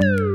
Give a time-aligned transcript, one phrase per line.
[0.00, 0.29] Woo!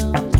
[0.00, 0.39] chills.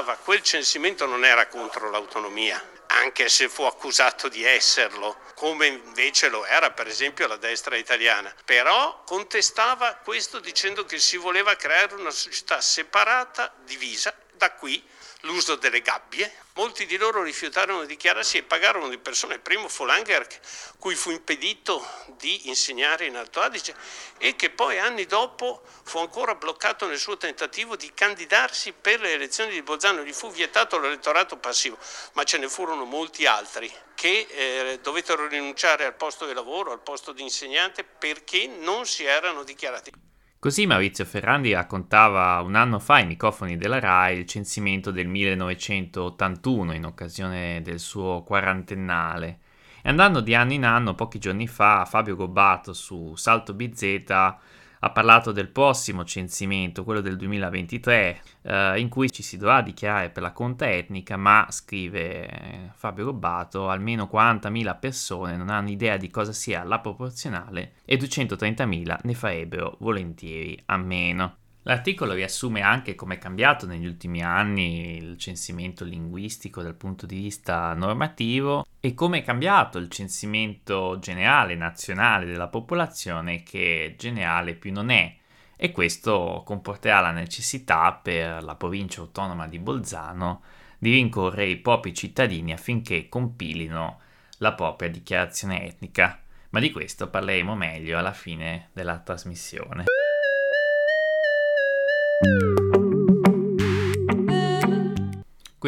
[0.00, 6.28] Contestava quel censimento non era contro l'autonomia, anche se fu accusato di esserlo, come invece
[6.30, 8.34] lo era per esempio la destra italiana.
[8.44, 14.82] Però contestava questo dicendo che si voleva creare una società separata, divisa, da qui
[15.22, 16.32] l'uso delle gabbie.
[16.54, 19.34] Molti di loro rifiutarono di dichiararsi e pagarono di persona.
[19.34, 20.26] Il primo fu Langer,
[20.78, 21.86] cui fu impedito
[22.18, 23.74] di insegnare in Alto Adige
[24.18, 29.12] e che poi anni dopo fu ancora bloccato nel suo tentativo di candidarsi per le
[29.12, 30.02] elezioni di Bolzano.
[30.02, 31.78] Gli fu vietato l'elettorato passivo,
[32.12, 36.80] ma ce ne furono molti altri che eh, dovettero rinunciare al posto di lavoro, al
[36.80, 40.09] posto di insegnante perché non si erano dichiarati.
[40.40, 46.72] Così Maurizio Ferrandi raccontava un anno fa ai microfoni della RAI il censimento del 1981
[46.72, 49.40] in occasione del suo quarantennale.
[49.82, 54.06] E andando di anno in anno, pochi giorni fa, Fabio Gobbato su Salto BZ
[54.80, 60.10] ha parlato del prossimo censimento, quello del 2023, eh, in cui ci si dovrà dichiarare
[60.10, 66.10] per la conta etnica, ma, scrive Fabio Gobbato, almeno 40.000 persone non hanno idea di
[66.10, 71.36] cosa sia la proporzionale e 230.000 ne farebbero volentieri a meno.
[71.64, 77.16] L'articolo riassume anche come è cambiato negli ultimi anni il censimento linguistico dal punto di
[77.16, 84.72] vista normativo e come è cambiato il censimento generale nazionale della popolazione che generale più
[84.72, 85.14] non è
[85.54, 90.40] e questo comporterà la necessità per la provincia autonoma di Bolzano
[90.78, 94.00] di rincorrere i propri cittadini affinché compilino
[94.38, 96.22] la propria dichiarazione etnica.
[96.48, 99.84] Ma di questo parleremo meglio alla fine della trasmissione.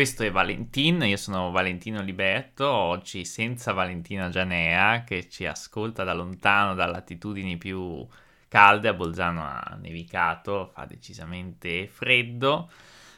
[0.02, 6.12] Questo è Valentin, io sono Valentino Liberto, oggi senza Valentina Gianea che ci ascolta da
[6.12, 8.04] lontano, da latitudini più
[8.48, 12.68] calde, a Bolzano ha nevicato, fa decisamente freddo,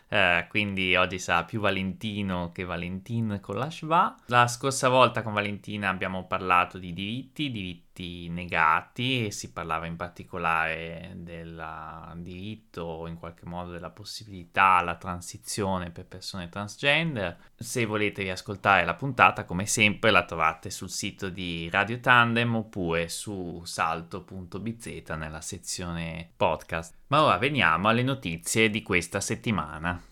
[0.08, 4.14] eh, quindi oggi sarà più Valentino che Valentin con la schwa.
[4.26, 7.93] La scorsa volta con Valentina abbiamo parlato di diritti, diritti
[8.28, 15.90] negati, e si parlava in particolare del diritto, in qualche modo della possibilità alla transizione
[15.90, 17.36] per persone transgender.
[17.56, 23.08] Se volete riascoltare la puntata, come sempre, la trovate sul sito di Radio Tandem oppure
[23.08, 26.94] su salto.bz nella sezione podcast.
[27.08, 30.02] Ma ora veniamo alle notizie di questa settimana.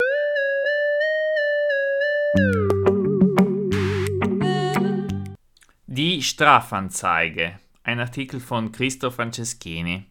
[5.85, 7.62] Die Strafanzeige.
[7.85, 10.05] Ein Artikel von Christoph Franceschini.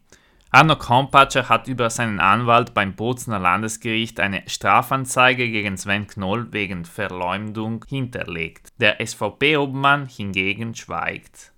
[0.51, 6.85] Arno Krompatscher hat über seinen Anwalt beim Bozener Landesgericht eine Strafanzeige gegen Sven Knoll wegen
[6.85, 8.69] Verleumdung hinterlegt.
[8.77, 11.51] Der SVP-Obmann hingegen schweigt.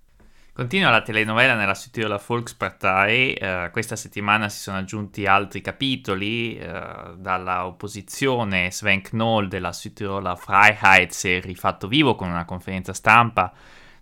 [0.54, 7.12] Continua la telenovela nella Südtiroler Volkspartei, eh, questa settimana si sono aggiunti altri capitoli, eh,
[7.18, 13.52] dalla opposizione Sven Knoll della Südtiroler Freiheit si è rifatto vivo con una conferenza stampa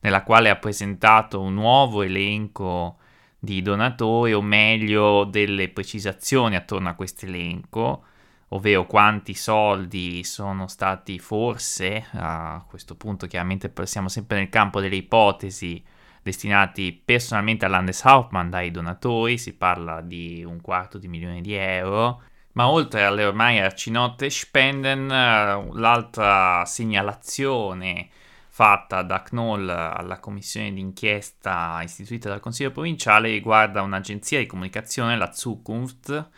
[0.05, 2.99] nella quale ha presentato un nuovo elenco
[3.39, 8.05] di donatori, o meglio delle precisazioni attorno a questo elenco,
[8.49, 14.97] ovvero quanti soldi sono stati forse, a questo punto chiaramente siamo sempre nel campo delle
[14.97, 15.83] ipotesi,
[16.23, 22.21] destinati personalmente al Landeshauptmann dai donatori, si parla di un quarto di milione di euro,
[22.57, 28.09] Ma oltre alle ormai arcinote Spenden, eh, l'altra segnalazione
[28.55, 35.33] fatta da Knoll alla commissione d'inchiesta istituita dal Consiglio provinciale riguarda un'agenzia di comunicazione, la
[35.33, 36.29] Zukunft,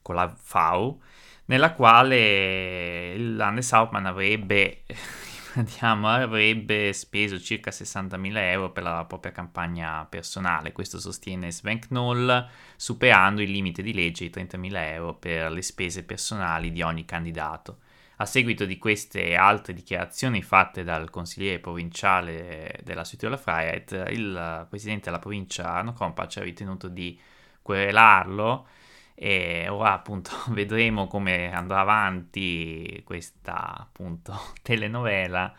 [0.00, 0.96] con la V,
[1.44, 4.84] nella quale il Landeshauptmann avrebbe,
[5.52, 10.72] diciamo, avrebbe speso circa 60.000 euro per la propria campagna personale.
[10.72, 16.04] Questo sostiene Sven Knoll, superando il limite di legge di 30.000 euro per le spese
[16.04, 17.80] personali di ogni candidato.
[18.18, 25.04] A seguito di queste altre dichiarazioni fatte dal consigliere provinciale della Südtiroler Freiheit, il presidente
[25.06, 27.20] della provincia Arno Kompacz ha ritenuto di
[27.60, 28.68] querelarlo
[29.14, 35.54] e ora appunto vedremo come andrà avanti questa appunto telenovela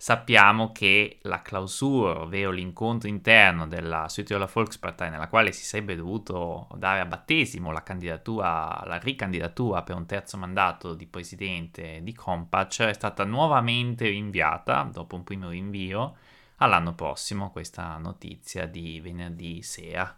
[0.00, 6.68] sappiamo che la clausura, ovvero l'incontro interno della Südtiroler Volkspartei, nella quale si sarebbe dovuto
[6.76, 12.80] dare a battesimo la candidatura, la ricandidatura per un terzo mandato di presidente di Compacc,
[12.80, 16.16] è stata nuovamente rinviata, dopo un primo rinvio,
[16.56, 20.16] all'anno prossimo, questa notizia di venerdì sera.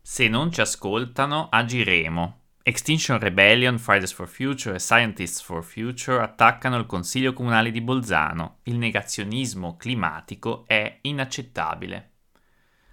[0.00, 2.39] Se non ci ascoltano, agiremo.
[2.62, 8.58] Extinction Rebellion, Fridays for Future e Scientists for Future attaccano il Consiglio Comunale di Bolzano.
[8.64, 12.10] Il negazionismo climatico è inaccettabile.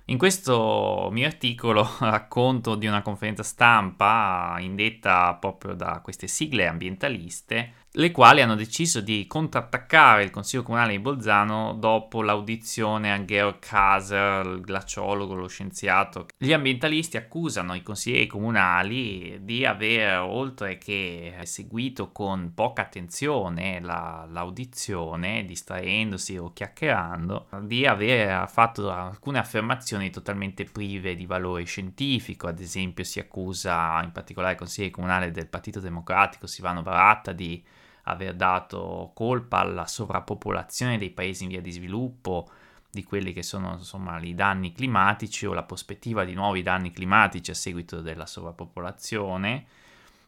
[0.06, 7.87] In questo mio articolo racconto di una conferenza stampa indetta proprio da queste sigle ambientaliste
[7.98, 13.58] le quali hanno deciso di contrattaccare il Consiglio Comunale di Bolzano dopo l'audizione a Georg
[13.58, 16.28] Kaser, il glaciologo, lo scienziato.
[16.38, 24.28] Gli ambientalisti accusano i consiglieri comunali di aver, oltre che seguito con poca attenzione la,
[24.30, 32.46] l'audizione, distraendosi o chiacchierando, di aver fatto alcune affermazioni totalmente prive di valore scientifico.
[32.48, 37.64] Ad esempio si accusa in particolare il consigliere comunale del Partito Democratico, Silvano Baratta, di
[38.08, 42.50] aver dato colpa alla sovrappopolazione dei paesi in via di sviluppo,
[42.90, 47.52] di quelli che sono insomma i danni climatici o la prospettiva di nuovi danni climatici
[47.52, 49.66] a seguito della sovrappopolazione,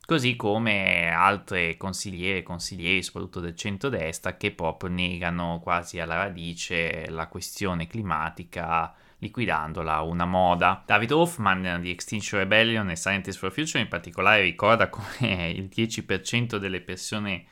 [0.05, 7.09] così come altre consigliere e consiglieri, soprattutto del centrodestra, che proprio negano quasi alla radice
[7.09, 10.81] la questione climatica liquidandola una moda.
[10.85, 16.57] David Hoffman di Extinction Rebellion e Scientists for Future in particolare ricorda come il 10%
[16.57, 17.45] delle persone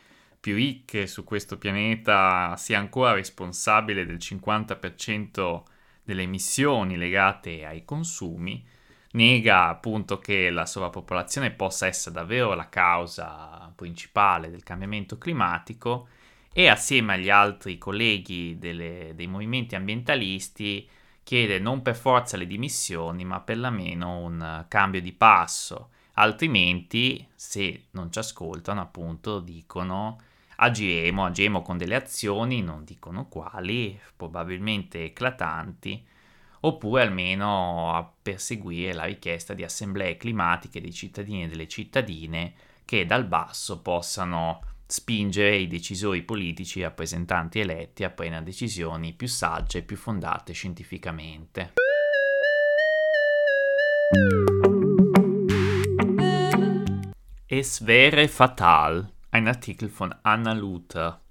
[0.48, 5.62] più ricche su questo pianeta sia ancora responsabile del 50%
[6.02, 8.66] delle emissioni legate ai consumi,
[9.12, 16.08] nega appunto che la sovrappopolazione possa essere davvero la causa principale del cambiamento climatico
[16.54, 20.90] e assieme agli altri colleghi delle, dei movimenti ambientalisti
[21.24, 25.90] chiede non per forza le dimissioni ma per la meno un cambio di passo.
[26.14, 30.20] Altrimenti se non ci ascoltano appunto dicono
[30.57, 36.06] agiremo, agiremo con delle azioni, non dicono quali, probabilmente eclatanti,
[36.62, 42.54] oppure almeno a perseguire la richiesta di assemblee climatiche dei cittadini e delle cittadine
[42.86, 49.27] che dal basso possano spingere i decisori politici e rappresentanti eletti a prendere decisioni più
[49.27, 51.74] sagge e più fondate scientificamente.
[57.50, 61.22] Es wäre fatal ein Artikel von Anna Luther.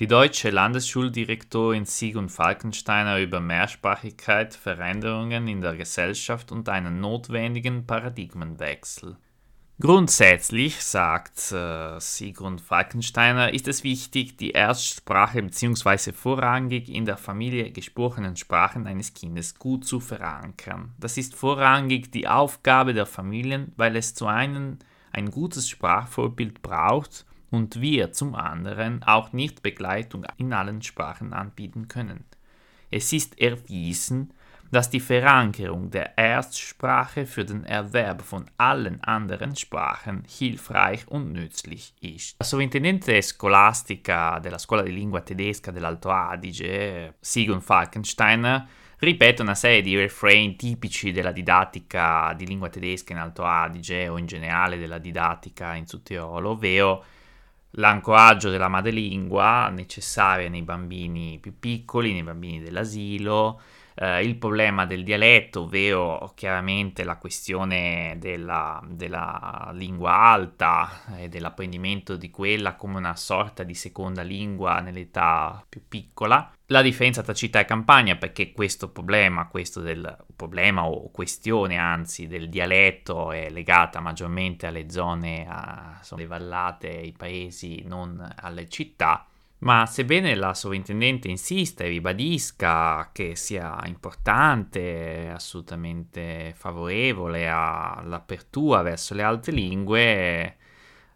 [0.00, 9.16] Die deutsche Landesschuldirektorin Sigun Falkensteiner über Mehrsprachigkeit, Veränderungen in der Gesellschaft und einen notwendigen Paradigmenwechsel.
[9.80, 16.12] Grundsätzlich, sagt äh, Sigrun Falkensteiner, ist es wichtig, die Erstsprache bzw.
[16.12, 20.92] vorrangig in der Familie gesprochenen Sprachen eines Kindes gut zu verankern.
[20.98, 24.80] Das ist vorrangig die Aufgabe der Familien, weil es zu einem
[25.12, 31.88] ein gutes Sprachvorbild braucht und wir zum anderen auch nicht Begleitung in allen Sprachen anbieten
[31.88, 32.24] können.
[32.90, 34.32] Es ist erwiesen,
[34.70, 41.94] dass die Verankerung der Erstsprache für den Erwerb von allen anderen Sprachen hilfreich und nützlich
[42.00, 42.36] ist.
[42.38, 49.80] La sovrintendente scolastica della scuola di lingua tedesca dell'Alto Adige, Sigun Falkensteiner, ripete una serie
[49.80, 54.98] di refrain tipici della didattica di lingua tedesca in Alto Adige o in generale della
[54.98, 57.04] didattica in Sudtirolo, ovvero
[57.72, 63.60] l'ancoraggio della madrelingua necessaria nei bambini più piccoli, nei bambini dell'asilo,
[64.00, 72.16] eh, il problema del dialetto, ovvero chiaramente la questione della, della lingua alta e dell'apprendimento
[72.16, 76.52] di quella come una sorta di seconda lingua nell'età più piccola.
[76.66, 82.28] La differenza tra città e campagna perché questo problema, questo del problema o questione anzi
[82.28, 88.68] del dialetto è legata maggiormente alle zone, a, insomma, le vallate, i paesi, non alle
[88.68, 89.26] città
[89.60, 99.22] ma sebbene la sovrintendente insista e ribadisca che sia importante, assolutamente favorevole all'apertura verso le
[99.22, 100.56] altre lingue,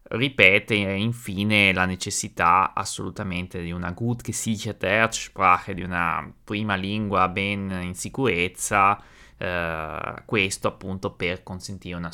[0.03, 7.71] ripete infine la necessità assolutamente di una gut gesicherte Erstsprache, di una prima lingua ben
[7.83, 9.01] in sicurezza,
[9.39, 12.11] eh, questo appunto per consentire una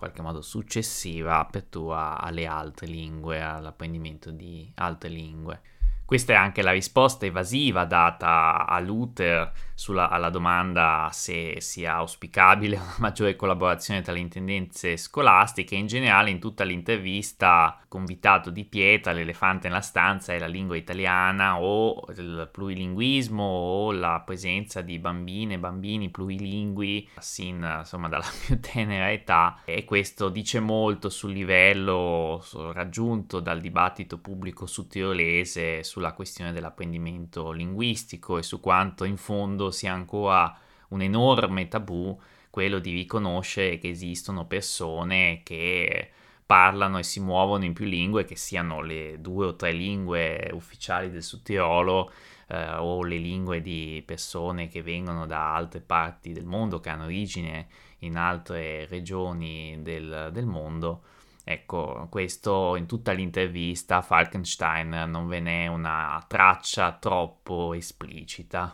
[0.00, 5.60] qualche modo successiva apertura alle altre lingue, all'apprendimento di altre lingue.
[6.06, 12.76] Questa è anche la risposta evasiva data a Luther sulla, alla domanda se sia auspicabile
[12.76, 15.74] una maggiore collaborazione tra le intendenze scolastiche.
[15.74, 21.58] In generale, in tutta l'intervista, convitato di pietra, l'elefante nella stanza è la lingua italiana
[21.62, 28.60] o il plurilinguismo o la presenza di bambine e bambini plurilingui sin insomma dalla più
[28.60, 36.52] tenera età e questo dice molto sul livello raggiunto dal dibattito pubblico sudtirolese sulla questione
[36.52, 40.56] dell'apprendimento linguistico e su quanto in fondo sia ancora
[40.88, 42.18] un enorme tabù
[42.50, 46.10] quello di riconoscere che esistono persone che
[46.44, 51.08] parlano e si muovono in più lingue, che siano le due o tre lingue ufficiali
[51.08, 52.10] del Sud Tirolo
[52.48, 57.04] eh, o le lingue di persone che vengono da altre parti del mondo, che hanno
[57.04, 61.02] origine in altre regioni del, del mondo.
[61.44, 68.70] Ecco, questo in tutta l'intervista a Falkenstein non ve n'è una traccia troppo esplicita.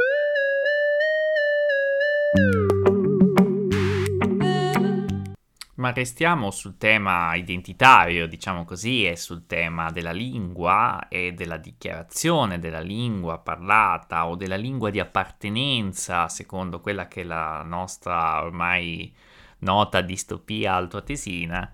[5.86, 12.58] Ma restiamo sul tema identitario, diciamo così, e sul tema della lingua e della dichiarazione
[12.58, 19.14] della lingua parlata o della lingua di appartenenza, secondo quella che è la nostra ormai
[19.58, 21.70] nota distopia altoatesina.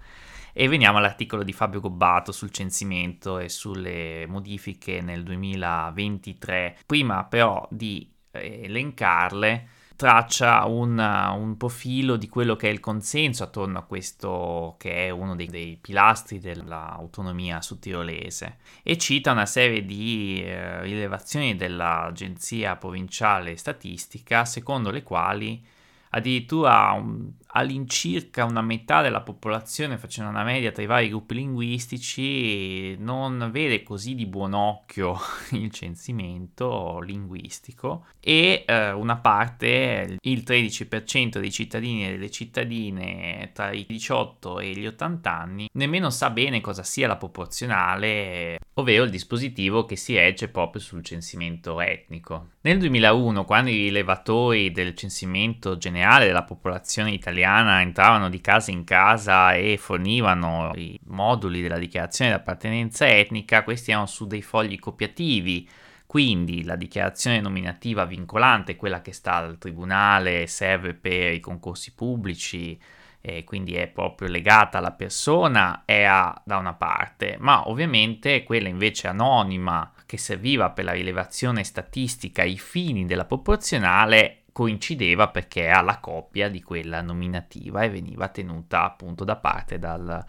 [0.53, 6.81] E veniamo all'articolo di Fabio Gobbato sul censimento e sulle modifiche nel 2023.
[6.85, 9.69] Prima però di elencarle,
[10.03, 15.11] traccia un, un, profilo di quello che è il consenso attorno a questo che è
[15.11, 23.57] uno dei, dei pilastri dell'autonomia sudtirolese e cita una serie di eh, rilevazioni dell'Agenzia Provinciale
[23.57, 25.65] Statistica secondo le quali
[26.11, 32.97] addirittura un, all'incirca una metà della popolazione, facendo una media tra i vari gruppi linguistici,
[32.99, 35.19] non vede così di buon occhio
[35.53, 43.73] il censimento linguistico e eh, una parte, il 13% dei cittadini e delle cittadine tra
[43.73, 49.11] i 18 e gli 80 anni, nemmeno sa bene cosa sia la proporzionale, ovvero il
[49.11, 52.51] dispositivo che si regge proprio sul censimento etnico.
[52.63, 58.71] Nel 2001, quando i rilevatori del censimento generale della popolazione italiana italiana entravano di casa
[58.71, 64.43] in casa e fornivano i moduli della dichiarazione di appartenenza etnica, questi erano su dei
[64.43, 65.69] fogli copiativi.
[66.07, 72.79] Quindi la dichiarazione nominativa vincolante, quella che sta al tribunale, serve per i concorsi pubblici,
[73.21, 78.69] e quindi è proprio legata alla persona, è a, da una parte, ma ovviamente quella
[78.69, 85.81] invece anonima che serviva per la rilevazione statistica ai fini della proporzionale coincideva perché era
[85.81, 90.25] la coppia di quella nominativa e veniva tenuta appunto da parte dal,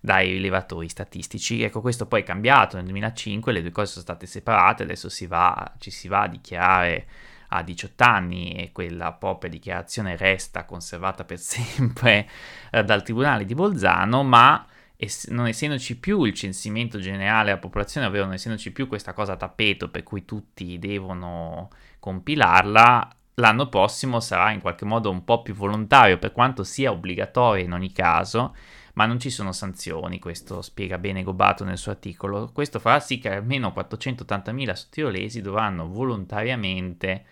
[0.00, 1.62] dai rilevatori statistici.
[1.62, 5.26] Ecco, questo poi è cambiato nel 2005, le due cose sono state separate, adesso si
[5.26, 7.06] va, ci si va a dichiarare
[7.48, 12.28] a 18 anni e quella propria dichiarazione resta conservata per sempre
[12.70, 18.06] eh, dal Tribunale di Bolzano, ma es- non essendoci più il censimento generale della popolazione,
[18.06, 21.70] ovvero non essendoci più questa cosa a tappeto per cui tutti devono
[22.00, 27.64] compilarla, l'anno prossimo sarà in qualche modo un po' più volontario, per quanto sia obbligatorio
[27.64, 28.54] in ogni caso,
[28.94, 32.50] ma non ci sono sanzioni, questo spiega bene Gobato nel suo articolo.
[32.52, 37.24] Questo farà sì che almeno 480.000 sottirolesi dovranno volontariamente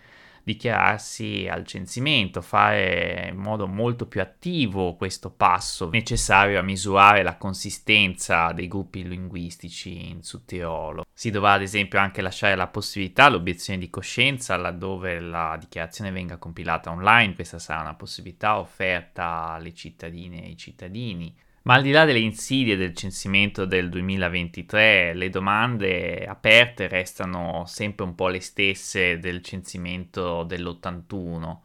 [0.47, 7.35] dichiararsi al censimento, fare in modo molto più attivo questo passo necessario a misurare la
[7.35, 11.03] consistenza dei gruppi linguistici in Sud Tirolo.
[11.11, 16.37] Si dovrà ad esempio anche lasciare la possibilità, l'obiezione di coscienza, laddove la dichiarazione venga
[16.37, 21.35] compilata online, questa sarà una possibilità offerta alle cittadine e ai cittadini
[21.67, 28.05] Ma al di là delle insidie del censimento del 2023, le domande aperte restano sempre
[28.05, 31.57] un po' le stesse del censimento dell'81,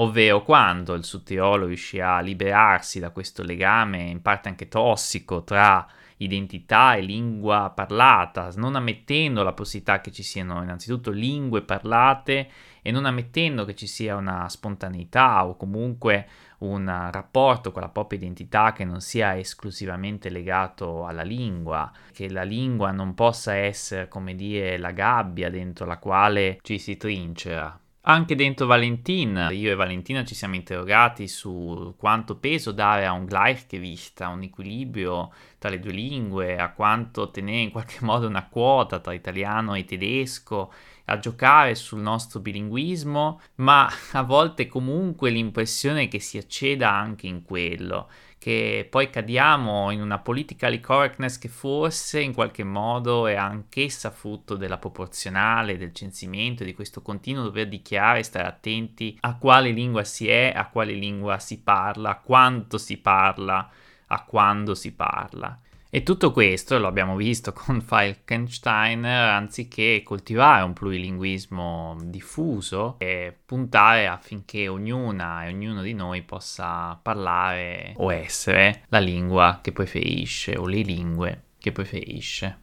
[0.00, 5.86] ovvero quando il Sudtirolo riuscirà a liberarsi da questo legame in parte anche tossico tra
[6.18, 12.50] identità e lingua parlata, non ammettendo la possibilità che ci siano innanzitutto lingue parlate
[12.82, 16.28] e non ammettendo che ci sia una spontaneità o comunque
[16.58, 22.42] un rapporto con la propria identità che non sia esclusivamente legato alla lingua, che la
[22.42, 27.79] lingua non possa essere, come dire, la gabbia dentro la quale ci si trincera.
[28.04, 33.26] Anche dentro Valentin, io e Valentina ci siamo interrogati su quanto peso dare a un
[33.26, 38.48] Gleichgewicht, a un equilibrio tra le due lingue, a quanto tenere in qualche modo una
[38.48, 40.72] quota tra italiano e tedesco,
[41.04, 47.42] a giocare sul nostro bilinguismo, ma a volte comunque l'impressione che si acceda anche in
[47.42, 48.08] quello
[48.40, 54.56] che poi cadiamo in una politically correctness che forse in qualche modo è anch'essa frutto
[54.56, 60.04] della proporzionale, del censimento, di questo continuo dover dichiarare e stare attenti a quale lingua
[60.04, 63.70] si è, a quale lingua si parla, a quanto si parla,
[64.06, 65.60] a quando si parla.
[65.92, 74.06] E tutto questo lo abbiamo visto con Falkenstein, anziché coltivare un plurilinguismo diffuso e puntare
[74.06, 80.66] affinché ognuna e ognuno di noi possa parlare o essere la lingua che preferisce o
[80.66, 82.60] le lingue che preferisce.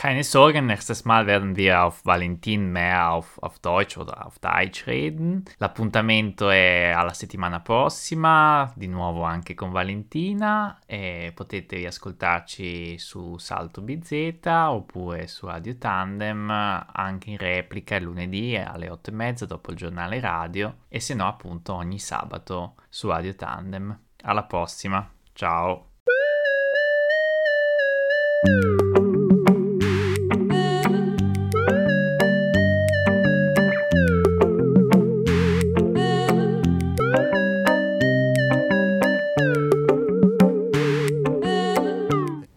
[0.00, 4.86] Keine Sorge, nächstes Mal werden wir auf Valentin mehr auf, auf Deutsch oder auf Deutsch
[4.86, 5.44] reden.
[5.58, 13.82] L'appuntamento è alla settimana prossima, di nuovo anche con Valentina e potete riascoltarci su Salto
[13.82, 19.76] BZ oppure su Radio Tandem anche in replica lunedì alle 8 e mezza dopo il
[19.76, 23.98] giornale radio e se no appunto ogni sabato su Radio Tandem.
[24.22, 25.88] Alla prossima, ciao!